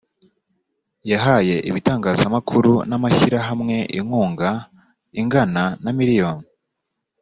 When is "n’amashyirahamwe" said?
2.89-3.75